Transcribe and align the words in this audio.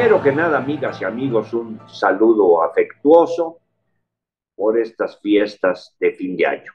Primero 0.00 0.22
que 0.22 0.32
nada, 0.32 0.56
amigas 0.56 0.98
y 1.02 1.04
amigos, 1.04 1.52
un 1.52 1.78
saludo 1.86 2.62
afectuoso 2.62 3.58
por 4.56 4.78
estas 4.78 5.20
fiestas 5.20 5.94
de 6.00 6.12
fin 6.12 6.38
de 6.38 6.46
año. 6.46 6.72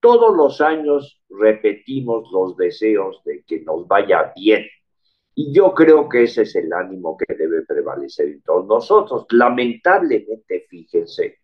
Todos 0.00 0.34
los 0.34 0.62
años 0.62 1.22
repetimos 1.28 2.30
los 2.32 2.56
deseos 2.56 3.22
de 3.26 3.44
que 3.46 3.60
nos 3.60 3.86
vaya 3.86 4.32
bien. 4.34 4.64
Y 5.34 5.52
yo 5.52 5.74
creo 5.74 6.08
que 6.08 6.22
ese 6.22 6.44
es 6.44 6.56
el 6.56 6.72
ánimo 6.72 7.14
que 7.14 7.34
debe 7.34 7.60
prevalecer 7.66 8.28
en 8.28 8.40
todos 8.40 8.66
nosotros. 8.66 9.26
Lamentablemente, 9.32 10.64
fíjense, 10.66 11.40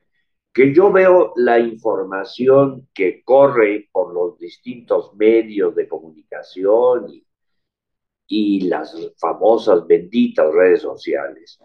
que 0.51 0.73
yo 0.73 0.91
veo 0.91 1.35
la 1.37 1.59
información 1.59 2.89
que 2.95 3.23
corre 3.23 3.91
por 3.93 4.15
los 4.15 4.39
distintos 4.39 5.15
medios 5.15 5.75
de 5.75 5.89
comunicación 5.89 7.11
y, 7.11 7.26
y 8.27 8.69
las 8.69 8.95
famosas 9.19 9.87
benditas 9.87 10.53
redes 10.53 10.83
sociales. 10.83 11.59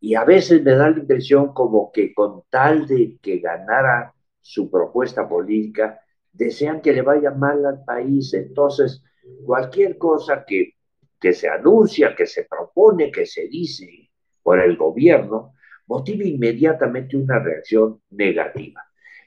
Y 0.00 0.14
a 0.14 0.24
veces 0.24 0.62
me 0.62 0.72
da 0.72 0.90
la 0.90 0.98
impresión 0.98 1.52
como 1.54 1.90
que 1.92 2.12
con 2.12 2.42
tal 2.50 2.86
de 2.86 3.18
que 3.22 3.38
ganara 3.38 4.14
su 4.40 4.70
propuesta 4.70 5.28
política, 5.28 6.00
desean 6.32 6.80
que 6.80 6.92
le 6.92 7.02
vaya 7.02 7.30
mal 7.30 7.64
al 7.64 7.84
país. 7.84 8.34
Entonces, 8.34 9.02
cualquier 9.44 9.96
cosa 9.98 10.44
que, 10.44 10.74
que 11.20 11.32
se 11.32 11.48
anuncia, 11.48 12.14
que 12.16 12.26
se 12.26 12.44
propone, 12.44 13.10
que 13.10 13.26
se 13.26 13.46
dice 13.48 14.10
por 14.42 14.60
el 14.60 14.76
gobierno, 14.76 15.54
motiva 15.86 16.24
inmediatamente 16.24 17.16
una 17.16 17.38
reacción 17.38 18.00
negativa. 18.10 18.82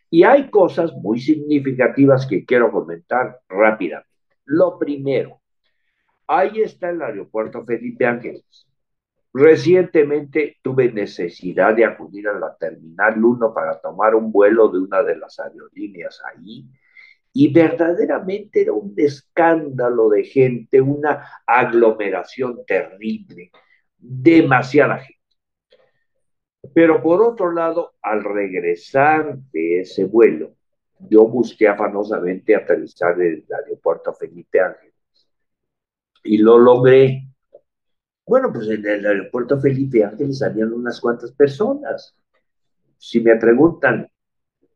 Y 0.09 0.23
hay 0.23 0.49
cosas 0.49 0.94
muy 0.94 1.20
significativas 1.20 2.25
que 2.25 2.45
quiero 2.45 2.72
comentar 2.72 3.39
rápidamente. 3.47 4.09
Lo 4.45 4.77
primero, 4.77 5.42
ahí 6.27 6.61
está 6.61 6.89
el 6.89 7.01
aeropuerto 7.01 7.63
Felipe 7.65 8.05
Ángeles. 8.05 8.67
Recientemente 9.33 10.57
tuve 10.61 10.91
necesidad 10.91 11.75
de 11.75 11.85
acudir 11.85 12.27
a 12.29 12.39
la 12.39 12.55
Terminal 12.55 13.23
1 13.23 13.53
para 13.53 13.79
tomar 13.81 14.15
un 14.15 14.31
vuelo 14.31 14.69
de 14.69 14.79
una 14.79 15.03
de 15.03 15.17
las 15.17 15.39
aerolíneas 15.39 16.21
ahí 16.33 16.65
y 17.37 17.51
verdaderamente 17.51 18.61
era 18.61 18.71
un 18.71 18.93
escándalo 18.95 20.07
de 20.07 20.23
gente, 20.23 20.79
una 20.79 21.27
aglomeración 21.45 22.65
terrible, 22.65 23.51
demasiada 23.97 24.99
gente. 24.99 25.19
Pero 26.73 27.01
por 27.03 27.21
otro 27.21 27.51
lado, 27.51 27.95
al 28.01 28.23
regresar 28.23 29.37
de 29.51 29.81
ese 29.81 30.05
vuelo, 30.05 30.55
yo 31.09 31.27
busqué 31.27 31.67
afanosamente 31.67 32.55
aterrizar 32.55 33.21
el 33.21 33.45
aeropuerto 33.53 34.13
Felipe 34.13 34.61
Ángeles. 34.61 34.94
Y 36.25 36.39
lo 36.39 36.57
logré. 36.57 37.27
Bueno, 38.25 38.51
pues 38.51 38.67
en 38.67 38.85
el 38.85 39.05
aeropuerto 39.05 39.59
Felipe 39.61 40.03
Ángeles 40.03 40.41
habían 40.41 40.73
unas 40.73 40.99
cuantas 40.99 41.31
personas. 41.31 42.15
Si 42.97 43.21
me 43.21 43.35
preguntan 43.35 44.09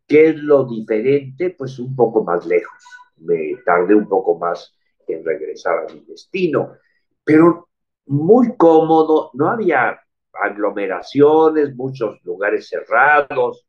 qué 0.07 0.29
es 0.29 0.35
lo 0.37 0.65
diferente, 0.65 1.55
pues 1.57 1.79
un 1.79 1.95
poco 1.95 2.23
más 2.23 2.45
lejos. 2.45 2.83
Me 3.17 3.55
tardé 3.65 3.95
un 3.95 4.07
poco 4.07 4.37
más 4.37 4.75
en 5.07 5.25
regresar 5.25 5.79
a 5.79 5.93
mi 5.93 6.01
destino, 6.01 6.73
pero 7.23 7.67
muy 8.05 8.55
cómodo, 8.55 9.31
no 9.33 9.49
había 9.49 9.99
aglomeraciones, 10.33 11.75
muchos 11.75 12.23
lugares 12.23 12.69
cerrados. 12.69 13.65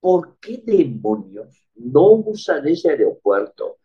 ¿Por 0.00 0.38
qué 0.38 0.62
demonios 0.64 1.66
no 1.76 2.12
usan 2.12 2.68
ese 2.68 2.90
aeropuerto? 2.90 3.78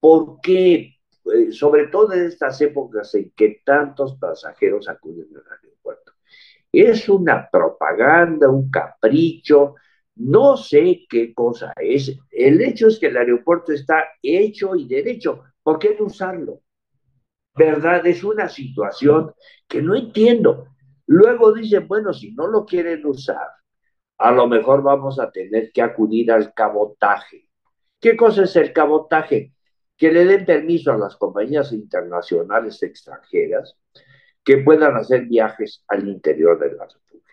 ¿Por 0.00 0.40
qué, 0.40 0.97
eh, 1.34 1.52
sobre 1.52 1.88
todo 1.88 2.12
en 2.12 2.24
estas 2.24 2.60
épocas 2.60 3.14
en 3.14 3.32
que 3.36 3.62
tantos 3.64 4.16
pasajeros 4.18 4.88
acuden 4.88 5.28
al 5.34 5.52
aeropuerto? 5.52 6.12
Es 6.70 7.08
una 7.08 7.48
propaganda, 7.50 8.48
un 8.48 8.70
capricho, 8.70 9.74
no 10.16 10.56
sé 10.56 11.06
qué 11.08 11.32
cosa 11.32 11.72
es. 11.76 12.16
El 12.30 12.60
hecho 12.60 12.88
es 12.88 12.98
que 12.98 13.06
el 13.06 13.16
aeropuerto 13.16 13.72
está 13.72 14.04
hecho 14.22 14.74
y 14.74 14.86
derecho. 14.86 15.44
¿Por 15.62 15.78
qué 15.78 15.96
no 15.98 16.06
usarlo? 16.06 16.60
¿Verdad? 17.54 18.06
Es 18.06 18.24
una 18.24 18.48
situación 18.48 19.32
que 19.66 19.82
no 19.82 19.94
entiendo. 19.94 20.66
Luego 21.06 21.52
dicen, 21.52 21.86
bueno, 21.88 22.12
si 22.12 22.32
no 22.32 22.46
lo 22.46 22.64
quieren 22.66 23.04
usar, 23.06 23.48
a 24.18 24.32
lo 24.32 24.46
mejor 24.46 24.82
vamos 24.82 25.18
a 25.20 25.30
tener 25.30 25.70
que 25.72 25.82
acudir 25.82 26.32
al 26.32 26.52
cabotaje. 26.52 27.48
¿Qué 28.00 28.16
cosa 28.16 28.42
es 28.44 28.56
el 28.56 28.72
cabotaje? 28.72 29.54
Que 29.98 30.10
le 30.12 30.24
den 30.24 30.46
permiso 30.46 30.92
a 30.92 30.96
las 30.96 31.16
compañías 31.16 31.72
internacionales 31.72 32.82
extranjeras 32.82 33.76
que 34.44 34.58
puedan 34.58 34.96
hacer 34.96 35.26
viajes 35.26 35.84
al 35.88 36.08
interior 36.08 36.58
de 36.58 36.74
la 36.74 36.84
República. 36.86 37.32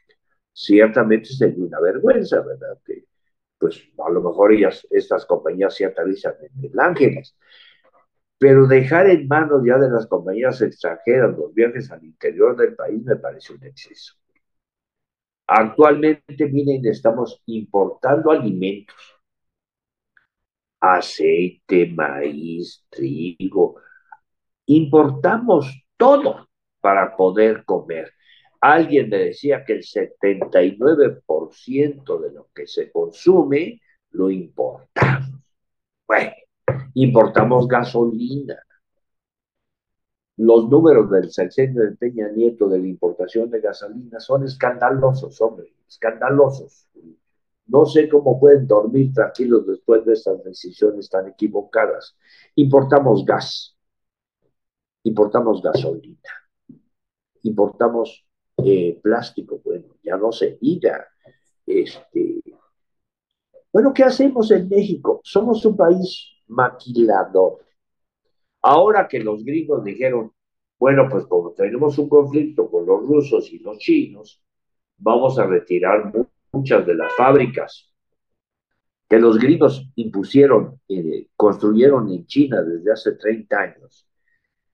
Ciertamente 0.51 1.29
sería 1.29 1.63
una 1.63 1.79
vergüenza, 1.79 2.41
¿verdad? 2.41 2.77
Que, 2.83 3.05
pues 3.57 3.81
a 4.05 4.09
lo 4.09 4.21
mejor 4.21 4.51
ellas, 4.51 4.85
estas 4.89 5.25
compañías 5.25 5.75
se 5.75 5.85
aterrizan 5.85 6.33
en 6.41 6.65
El 6.65 6.79
Ángeles, 6.79 7.37
pero 8.37 8.67
dejar 8.67 9.09
en 9.09 9.27
manos 9.27 9.61
ya 9.65 9.77
de 9.77 9.89
las 9.89 10.07
compañías 10.07 10.61
extranjeras 10.61 11.37
los 11.37 11.53
viajes 11.53 11.89
al 11.91 12.03
interior 12.03 12.57
del 12.57 12.75
país 12.75 13.01
me 13.03 13.15
parece 13.15 13.53
un 13.53 13.63
exceso. 13.63 14.15
Actualmente, 15.47 16.47
miren, 16.51 16.85
estamos 16.85 17.41
importando 17.45 18.31
alimentos, 18.31 18.95
aceite, 20.93 21.87
maíz, 21.87 22.85
trigo, 22.89 23.75
importamos 24.67 25.83
todo 25.97 26.47
para 26.79 27.15
poder 27.15 27.65
comer. 27.65 28.11
Alguien 28.61 29.09
me 29.09 29.17
decía 29.17 29.65
que 29.65 29.73
el 29.73 29.83
79% 29.83 32.19
de 32.19 32.31
lo 32.31 32.49
que 32.53 32.67
se 32.67 32.91
consume 32.91 33.81
lo 34.11 34.29
importamos. 34.29 35.31
Bueno, 36.07 36.31
importamos 36.93 37.67
gasolina. 37.67 38.55
Los 40.37 40.69
números 40.69 41.09
del 41.09 41.31
sexenio 41.31 41.83
de 41.83 41.95
Peña 41.95 42.27
Nieto 42.29 42.67
de 42.67 42.79
la 42.79 42.87
importación 42.87 43.49
de 43.49 43.61
gasolina 43.61 44.19
son 44.19 44.43
escandalosos, 44.43 45.39
hombre, 45.41 45.73
escandalosos. 45.87 46.87
No 47.67 47.85
sé 47.85 48.07
cómo 48.07 48.39
pueden 48.39 48.67
dormir 48.67 49.11
tranquilos 49.13 49.65
después 49.65 50.05
de 50.05 50.13
estas 50.13 50.43
decisiones 50.43 51.09
tan 51.09 51.27
equivocadas. 51.27 52.15
Importamos 52.55 53.25
gas, 53.25 53.75
importamos 55.03 55.61
gasolina, 55.61 56.29
importamos 57.43 58.25
eh, 58.57 58.99
plástico, 59.01 59.61
bueno, 59.63 59.95
ya 60.03 60.17
no 60.17 60.31
se 60.31 60.57
diga. 60.61 61.07
Este, 61.65 62.41
bueno, 63.71 63.93
¿qué 63.93 64.03
hacemos 64.03 64.51
en 64.51 64.69
México? 64.69 65.19
Somos 65.23 65.65
un 65.65 65.75
país 65.75 66.29
maquilador. 66.47 67.65
Ahora 68.61 69.07
que 69.07 69.19
los 69.19 69.43
gringos 69.43 69.83
dijeron, 69.83 70.31
bueno, 70.79 71.07
pues 71.09 71.25
como 71.25 71.51
tenemos 71.51 71.97
un 71.97 72.09
conflicto 72.09 72.69
con 72.69 72.85
los 72.85 73.01
rusos 73.07 73.51
y 73.51 73.59
los 73.59 73.77
chinos, 73.77 74.41
vamos 74.97 75.37
a 75.39 75.45
retirar 75.45 76.11
muchas 76.55 76.85
de 76.85 76.95
las 76.95 77.13
fábricas 77.15 77.91
que 79.07 79.19
los 79.19 79.37
gringos 79.37 79.87
impusieron, 79.95 80.79
eh, 80.87 81.27
construyeron 81.35 82.09
en 82.09 82.25
China 82.25 82.61
desde 82.61 82.91
hace 82.91 83.11
30 83.13 83.57
años. 83.59 84.07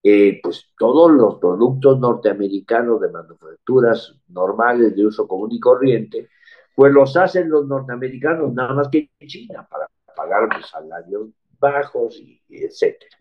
Eh, 0.03 0.39
pues 0.41 0.71
todos 0.77 1.11
los 1.11 1.35
productos 1.35 1.99
norteamericanos 1.99 3.01
de 3.01 3.09
manufacturas 3.09 4.15
normales 4.29 4.95
de 4.95 5.05
uso 5.05 5.27
común 5.27 5.51
y 5.51 5.59
corriente, 5.59 6.29
pues 6.75 6.91
los 6.91 7.15
hacen 7.17 7.49
los 7.49 7.67
norteamericanos 7.67 8.53
nada 8.53 8.73
más 8.73 8.89
que 8.89 9.09
en 9.19 9.27
China 9.27 9.67
para 9.69 9.87
pagar 10.15 10.49
los 10.55 10.67
salarios 10.67 11.29
bajos, 11.59 12.19
y, 12.19 12.41
etcétera. 12.49 13.15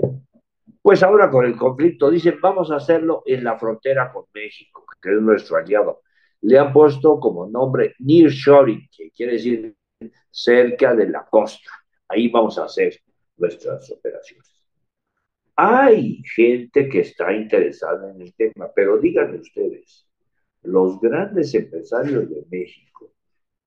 Pues 0.80 1.02
ahora 1.02 1.30
con 1.30 1.44
el 1.44 1.56
conflicto 1.56 2.08
dicen, 2.08 2.38
vamos 2.40 2.70
a 2.70 2.76
hacerlo 2.76 3.22
en 3.26 3.44
la 3.44 3.58
frontera 3.58 4.10
con 4.10 4.24
México, 4.32 4.86
que 5.02 5.10
es 5.10 5.20
nuestro 5.20 5.58
aliado. 5.58 6.00
Le 6.42 6.58
han 6.58 6.72
puesto 6.72 7.18
como 7.20 7.46
nombre 7.46 7.94
Nearshoring, 7.98 8.88
que 8.96 9.10
quiere 9.10 9.32
decir 9.32 9.76
cerca 10.30 10.94
de 10.94 11.08
la 11.08 11.24
costa. 11.24 11.70
Ahí 12.08 12.28
vamos 12.28 12.58
a 12.58 12.64
hacer 12.64 12.98
nuestras 13.36 13.90
operaciones. 13.90 14.48
Hay 15.56 16.22
gente 16.34 16.88
que 16.88 17.00
está 17.00 17.32
interesada 17.32 18.10
en 18.10 18.22
el 18.22 18.34
tema, 18.34 18.70
pero 18.74 18.98
díganme 18.98 19.38
ustedes, 19.38 20.06
los 20.62 20.98
grandes 21.00 21.54
empresarios 21.54 22.30
de 22.30 22.44
México, 22.50 23.12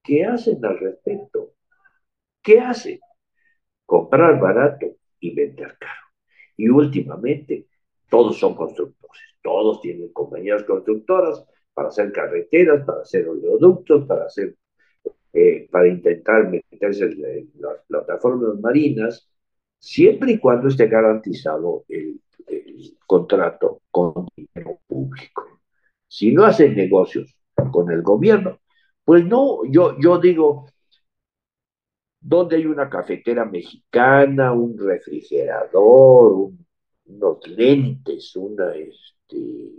¿qué 0.01 0.25
hacen 0.25 0.63
al 0.65 0.79
respecto? 0.79 1.53
¿Qué 2.41 2.59
hacen? 2.59 2.99
comprar 3.93 4.39
barato 4.39 4.87
y 5.19 5.35
vender 5.35 5.77
caro. 5.77 6.01
Y 6.57 6.69
últimamente, 6.69 7.67
todos 8.09 8.39
son 8.39 8.55
constructores, 8.55 9.21
todos 9.43 9.81
tienen 9.81 10.11
compañías 10.11 10.63
constructoras 10.63 11.45
para 11.73 11.89
hacer 11.89 12.11
carreteras, 12.11 12.85
para 12.85 13.01
hacer 13.01 13.27
oleoductos, 13.27 14.05
para 14.05 14.25
hacer, 14.25 14.55
eh, 15.33 15.67
para 15.71 15.87
intentar 15.87 16.49
meterse 16.49 17.05
en 17.05 17.51
las 17.59 17.79
plataformas 17.87 18.59
marinas, 18.59 19.29
siempre 19.79 20.33
y 20.33 20.39
cuando 20.39 20.69
esté 20.69 20.87
garantizado 20.87 21.85
el, 21.89 22.21
el 22.47 22.97
contrato 23.05 23.81
con 23.91 24.27
dinero 24.35 24.79
público. 24.87 25.61
Si 26.07 26.31
no 26.31 26.45
hacen 26.45 26.75
negocios 26.75 27.35
con 27.71 27.91
el 27.91 28.01
gobierno, 28.01 28.59
pues 29.03 29.25
no, 29.25 29.65
yo, 29.65 29.97
yo 29.99 30.19
digo, 30.19 30.67
¿dónde 32.19 32.55
hay 32.55 32.65
una 32.65 32.89
cafetera 32.89 33.45
mexicana, 33.45 34.53
un 34.53 34.77
refrigerador, 34.77 36.51
unos 37.05 37.47
lentes, 37.47 38.35
una, 38.35 38.73
este, 38.75 39.71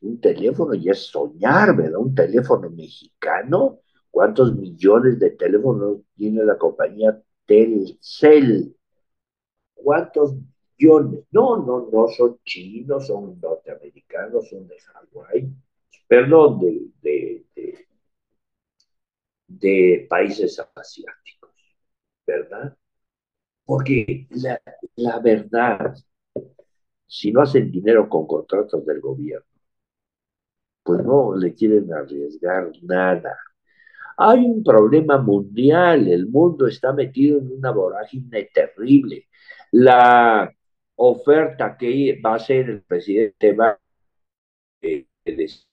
un 0.00 0.20
teléfono? 0.20 0.74
Y 0.74 0.88
es 0.90 1.06
soñar, 1.06 1.76
¿verdad? 1.76 1.98
Un 1.98 2.14
teléfono 2.14 2.70
mexicano. 2.70 3.80
¿Cuántos 4.10 4.54
millones 4.56 5.18
de 5.18 5.30
teléfonos 5.30 5.98
tiene 6.16 6.44
la 6.44 6.56
compañía 6.58 7.20
Telcel? 7.46 8.76
¿Cuántos 9.74 10.34
millones? 10.78 11.24
No, 11.30 11.56
no, 11.64 11.88
no 11.92 12.08
son 12.08 12.38
chinos, 12.44 13.06
son 13.06 13.38
norteamericanos, 13.40 14.48
son 14.48 14.66
de 14.66 14.76
Hawái, 14.80 15.52
perdón, 16.06 16.60
de, 16.60 17.44
de, 19.46 20.06
países 20.08 20.58
asiáticos, 20.74 21.50
¿verdad? 22.26 22.76
Porque 23.64 24.26
la 24.96 25.18
verdad, 25.20 25.94
si 27.06 27.32
no 27.32 27.42
hacen 27.42 27.70
dinero 27.70 28.08
con 28.08 28.26
contratos 28.26 28.84
del 28.86 29.00
gobierno, 29.00 29.47
pues 30.82 31.04
no 31.04 31.36
le 31.36 31.54
quieren 31.54 31.92
arriesgar 31.92 32.70
nada. 32.82 33.36
Hay 34.16 34.40
un 34.40 34.64
problema 34.64 35.18
mundial, 35.18 36.08
el 36.08 36.26
mundo 36.28 36.66
está 36.66 36.92
metido 36.92 37.38
en 37.38 37.52
una 37.52 37.70
vorágine 37.70 38.50
terrible. 38.52 39.26
La 39.72 40.52
oferta 40.96 41.76
que 41.76 42.20
va 42.24 42.32
a 42.32 42.36
hacer 42.36 42.70
el 42.70 42.82
presidente 42.82 43.52
va 43.52 43.70
a 43.70 43.78
decir 45.24 45.64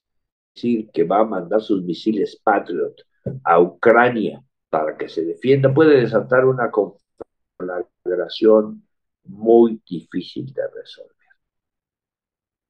que 0.94 1.04
va 1.04 1.22
a 1.22 1.25
mandar 1.25 1.62
sus 1.62 1.84
misiles 1.84 2.40
Patriot 2.44 2.96
a 3.44 3.60
Ucrania 3.60 4.42
para 4.69 4.98
que 4.98 5.10
se 5.10 5.25
defienda, 5.25 5.74
puede 5.74 6.02
desatar 6.02 6.46
una 6.46 6.69
conflagración 6.72 8.88
muy 9.24 9.81
difícil 9.88 10.54
de 10.54 10.62
resolver. 10.68 11.13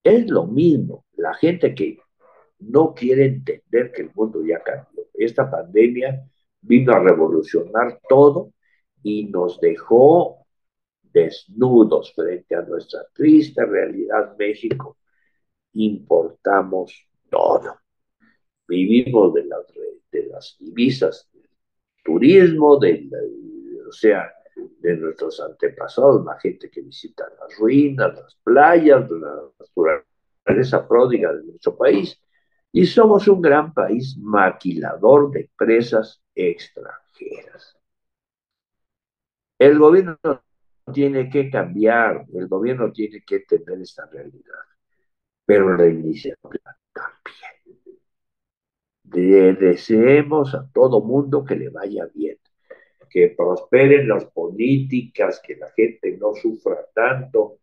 Es 0.04 0.30
lo 0.30 0.46
mismo, 0.46 1.06
la 1.18 1.34
gente 1.34 1.74
que 1.74 1.98
no 2.67 2.94
quiere 2.94 3.25
entender 3.25 3.91
que 3.91 4.03
el 4.03 4.12
mundo 4.13 4.44
ya 4.45 4.62
cambió. 4.62 5.06
Esta 5.13 5.50
pandemia 5.50 6.27
vino 6.62 6.94
a 6.94 7.00
revolucionar 7.00 8.00
todo 8.07 8.51
y 9.03 9.25
nos 9.25 9.59
dejó 9.59 10.45
desnudos 11.01 12.13
frente 12.13 12.56
a 12.56 12.62
nuestra 12.62 13.06
triste 13.13 13.65
realidad 13.65 14.35
México. 14.38 14.97
Importamos 15.73 17.07
todo. 17.29 17.75
Vivimos 18.67 19.33
de 19.33 19.45
las, 19.45 20.57
divisas 20.59 21.29
del 21.33 21.50
turismo, 22.03 22.77
de 22.79 23.09
o 23.88 23.91
sea, 23.91 24.31
de 24.79 24.97
nuestros 24.97 25.39
antepasados, 25.39 26.25
la 26.25 26.39
gente 26.39 26.69
que 26.69 26.81
visita 26.81 27.25
las 27.39 27.57
ruinas, 27.57 28.15
las 28.15 28.35
playas, 28.44 29.09
la 29.09 29.51
naturaleza 29.59 30.88
pródiga 30.88 31.33
de 31.33 31.44
nuestro 31.44 31.77
país, 31.77 32.19
y 32.75 32.86
somos 32.88 33.25
un 33.30 33.42
gran 33.42 33.74
país 33.74 34.18
maquilador 34.18 35.31
de 35.31 35.44
empresas 35.44 36.22
extranjeras. 36.36 37.77
El 39.57 39.80
gobierno 39.80 40.18
tiene 40.94 41.30
que 41.30 41.50
cambiar, 41.50 42.25
el 42.33 42.50
gobierno 42.50 42.92
tiene 42.92 43.24
que 43.25 43.38
entender 43.38 43.80
esta 43.80 44.06
realidad, 44.07 44.60
pero 45.45 45.77
la 45.77 45.88
iniciativa 45.88 46.77
también. 46.92 47.98
Le 49.10 49.54
deseemos 49.54 50.54
a 50.54 50.69
todo 50.74 51.00
mundo 51.00 51.45
que 51.45 51.56
le 51.56 51.69
vaya 51.69 52.10
bien, 52.13 52.38
que 53.10 53.30
prosperen 53.30 54.10
las 54.10 54.25
políticas, 54.25 55.42
que 55.42 55.56
la 55.56 55.69
gente 55.72 56.18
no 56.18 56.33
sufra 56.33 56.86
tanto, 56.94 57.60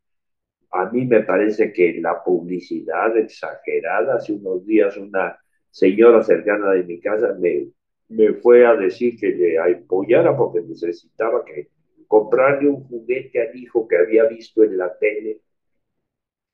a 0.72 0.86
mí 0.90 1.04
me 1.04 1.20
parece 1.22 1.72
que 1.72 2.00
la 2.00 2.22
publicidad 2.24 3.16
exagerada, 3.16 4.16
hace 4.16 4.32
unos 4.32 4.64
días 4.64 4.96
una 4.96 5.38
señora 5.70 6.22
cercana 6.22 6.72
de 6.72 6.84
mi 6.84 6.98
casa 6.98 7.34
me, 7.38 7.68
me 8.08 8.32
fue 8.34 8.66
a 8.66 8.74
decir 8.74 9.18
que 9.18 9.28
le 9.28 9.58
apoyara 9.58 10.36
porque 10.36 10.62
necesitaba 10.62 11.44
que 11.44 11.68
comprarle 12.08 12.68
un 12.68 12.84
juguete 12.84 13.42
al 13.42 13.56
hijo 13.56 13.86
que 13.86 13.96
había 13.98 14.24
visto 14.24 14.62
en 14.62 14.78
la 14.78 14.96
tele. 14.98 15.40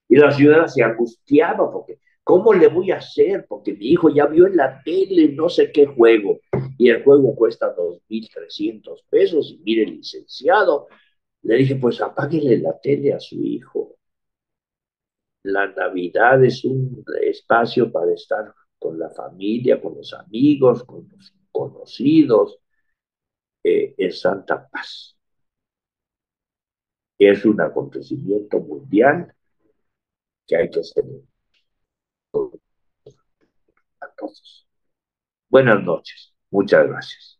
Y 0.08 0.16
la 0.16 0.30
ciudadana 0.32 0.68
se 0.68 0.82
angustiaba 0.82 1.70
porque, 1.70 1.98
¿cómo 2.24 2.52
le 2.52 2.68
voy 2.68 2.90
a 2.90 2.96
hacer? 2.96 3.46
Porque 3.48 3.72
mi 3.74 3.86
hijo 3.86 4.08
ya 4.08 4.26
vio 4.26 4.46
en 4.46 4.56
la 4.56 4.82
tele 4.84 5.28
no 5.32 5.48
sé 5.48 5.70
qué 5.70 5.86
juego 5.86 6.40
y 6.76 6.90
el 6.90 7.04
juego 7.04 7.34
cuesta 7.36 7.74
2.300 7.74 9.04
pesos 9.08 9.52
y 9.52 9.62
mire, 9.62 9.86
licenciado, 9.86 10.88
le 11.42 11.56
dije, 11.56 11.76
pues 11.76 12.00
apáguele 12.00 12.58
la 12.58 12.78
tele 12.80 13.12
a 13.12 13.20
su 13.20 13.36
hijo 13.36 13.87
la 15.48 15.66
Navidad 15.68 16.44
es 16.44 16.64
un 16.64 17.04
espacio 17.22 17.90
para 17.90 18.12
estar 18.12 18.54
con 18.78 18.98
la 18.98 19.08
familia, 19.10 19.80
con 19.80 19.94
los 19.96 20.12
amigos, 20.12 20.84
con 20.84 21.08
los 21.10 21.34
conocidos, 21.50 22.58
eh, 23.64 23.94
en 23.96 24.12
santa 24.12 24.68
paz. 24.68 25.16
Es 27.18 27.44
un 27.44 27.60
acontecimiento 27.60 28.60
mundial 28.60 29.34
que 30.46 30.56
hay 30.56 30.70
que 30.70 30.80
hacer 30.80 31.04
a 34.00 34.08
todos. 34.16 34.68
Buenas 35.48 35.82
noches. 35.82 36.34
Muchas 36.50 36.86
gracias. 36.86 37.38